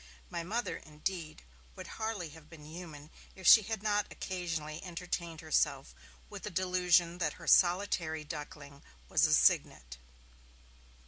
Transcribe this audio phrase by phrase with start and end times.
[0.31, 1.43] My Mother, indeed,
[1.75, 5.93] would hardly have been human if she had not occasionally entertained herself
[6.27, 9.99] with the delusion that her solitary duckling was a cygnet.